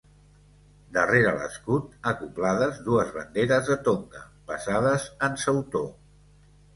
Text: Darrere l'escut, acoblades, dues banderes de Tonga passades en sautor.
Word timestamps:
Darrere 0.95 1.33
l'escut, 1.41 1.91
acoblades, 2.11 2.79
dues 2.87 3.11
banderes 3.17 3.69
de 3.73 3.77
Tonga 3.89 4.23
passades 4.53 5.05
en 5.29 5.37
sautor. 5.43 5.85